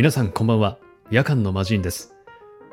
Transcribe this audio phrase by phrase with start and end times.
[0.00, 0.78] 皆さんこんばんは。
[1.10, 2.14] 夜間の魔人です。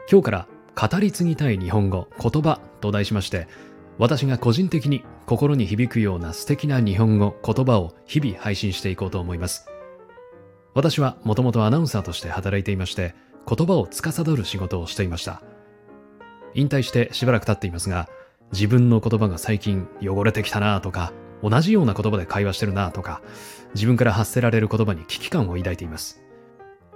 [0.09, 0.47] 今日から
[0.79, 3.49] 語り継ぎたい日本語言葉と題しまして
[3.97, 9.67] 私が個人的に心に響くような素敵な日本語言葉を日々配信していこうと思います。
[10.73, 13.13] 私はもともとアナウンサーとして働いていまして
[13.45, 15.41] 言葉を司る仕事をしていました。
[16.53, 18.07] 引退してしばらく経っていますが
[18.53, 21.11] 自分の言葉が最近汚れてきたなとか
[21.43, 23.21] 同じような言葉で会話してるなとか
[23.75, 26.23] 自分から発せられる言葉に危機感を抱いています。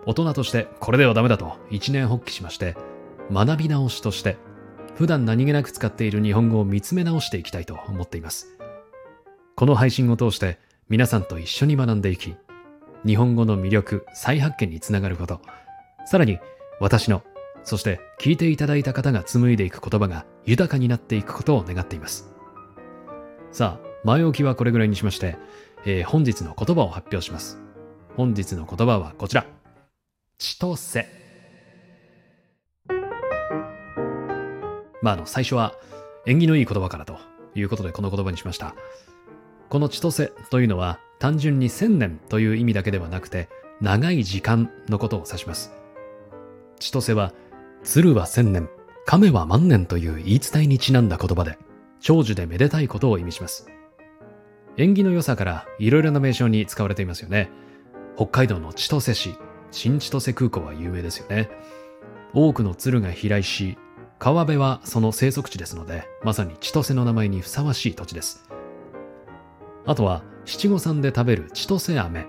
[0.05, 2.75] 大人としてこれではダメだと一年発起しまして
[3.31, 4.37] 学び直しとして
[4.95, 8.57] 普段何気なく使っている日本語を見つめ直していきたいと思っています。
[9.55, 10.59] この配信を通して
[10.89, 12.35] 皆さんと一緒に学んでいき
[13.05, 15.41] 日本語の魅力再発見につながること
[16.05, 16.39] さらに
[16.79, 17.21] 私の
[17.63, 22.33] そして聞いていただいた方が紡いでいく言葉が豊かになっていくことを願っています。
[23.51, 25.37] さあ前置きはこれぐらいにしまして、
[25.85, 27.61] えー、本日の言葉を発表します。
[28.17, 29.60] 本日の言葉はこちら。
[30.41, 31.05] 千歳。
[35.03, 35.75] まああの最初は
[36.25, 37.19] 縁起のいい言葉からと
[37.53, 38.73] いうことでこの言葉にしました。
[39.69, 43.49] この千歳というのは単純に千年という意味だけではなくて
[43.81, 45.73] 長い時間のことを指します。
[46.79, 47.33] 千歳は
[47.83, 48.67] 鶴は千年
[49.05, 51.59] 亀は万年という言い伝えにちなんだ言葉で
[51.99, 53.67] 長寿でめでたいことを意味します。
[54.75, 57.51] 縁起の良さからいろいろな名称に使われていますよね。
[58.15, 59.35] 北海道の千歳市。
[59.71, 61.49] 新千歳空港は有名ですよね。
[62.33, 63.77] 多くの鶴が飛来し、
[64.19, 68.47] 川辺はその生息地ですので、まさに千歳の名前にふさわしい土地です。
[69.85, 72.27] あとは、七五三で食べる千歳飴。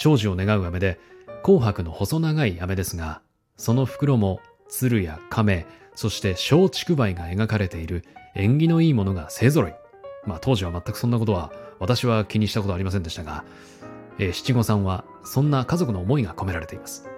[0.00, 0.98] 長寿を願う飴で、
[1.42, 3.20] 紅白の細長い飴ですが、
[3.56, 9.74] その袋も鶴や亀、そして松竹梅が描かれている縁起のいいものが勢揃い。
[10.26, 13.44] まあ当時は全くそんなことは私は気にしたことありませんでしたが、
[14.18, 17.08] えー、七五三はそんな家族の思いが込められています。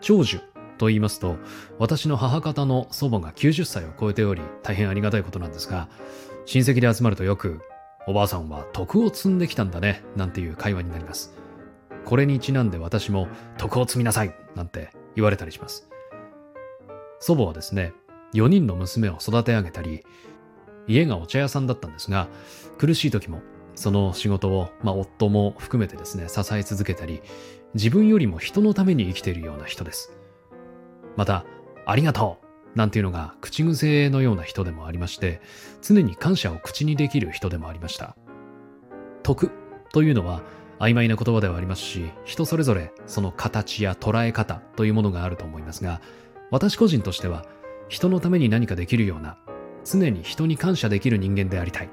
[0.00, 0.40] 長寿
[0.78, 1.36] と言いますと、
[1.78, 5.88] 私の母方の祖母が90歳を超えており、大変ありがたいことなんですが、
[6.46, 7.60] 親戚で集まるとよく、
[8.06, 11.34] おばあさんは徳を積んできたんだね、なんていう会話になります。
[12.06, 13.28] これにちなんで私も
[13.58, 15.88] 徳を積みなさい、なんて言われたりします。
[17.18, 17.92] 祖母はですね、
[18.32, 20.02] 4人の娘を育て上げたり、
[20.86, 22.28] 家がお茶屋さんだったんですが、
[22.78, 23.42] 苦しい時も
[23.74, 27.22] その仕事を、まあ、夫も含めてですね、支え続けたり、
[27.74, 30.12] 自分よりも人のために生きているような人です。
[31.16, 31.44] また、
[31.86, 35.40] ありがとうなんていうのが口癖のような人でもありまして、
[35.82, 38.16] 常に感謝を口にできる人でもありました。
[39.22, 39.50] 徳
[39.92, 40.42] というのは
[40.78, 46.00] 曖昧な言葉ではありますし、人それぞれその形や捉え方というものがあると思いますが、
[46.50, 47.44] 私個人としては
[47.88, 49.38] 人のために何かできるような、
[49.84, 51.90] 常に人に感謝できる人間でありたい。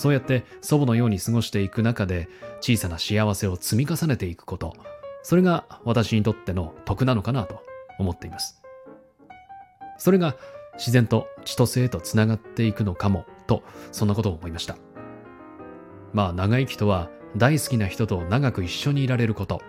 [0.00, 2.30] そうやって祖母のように過ごしていく中で
[2.62, 4.72] 小さな幸せを積み重ねていくこと、
[5.22, 7.62] それが私にとっての得なのかなと
[7.98, 8.62] 思っています。
[9.98, 10.36] それが
[10.78, 13.62] 自然と千歳へとつながっていくのかもと、
[13.92, 14.78] そんなことを思いました。
[16.14, 19.60] まあ長生きとは大好きな人と長く一緒にいられること、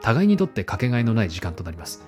[0.00, 2.04] 互いにとってかけがえのない時間となります。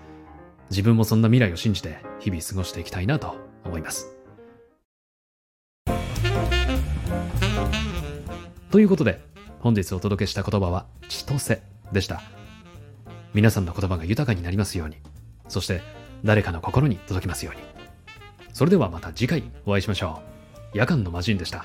[0.71, 4.18] 自分もそんな未来を信じて日々過ごしていきたいなと思います。
[8.71, 9.19] ということで、
[9.61, 12.21] 本日お届けした言葉は、千歳でした。
[13.33, 14.97] 皆さんの言葉が豊かになりますように、
[15.49, 15.81] そして
[16.23, 17.63] 誰かの心に届きますように。
[18.53, 20.21] それではまた次回お会いしましょ
[20.75, 20.77] う。
[20.77, 21.65] 夜間の魔人でした。